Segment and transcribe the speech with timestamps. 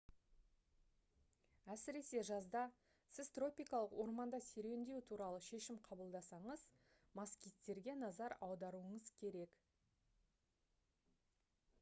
[1.73, 2.63] әсіресе жазда
[3.17, 6.65] сіз тропикалық орманда серуендеу туралы шешім қабылдасаңыз
[7.21, 9.63] москиттерге назар аударуыңыз керек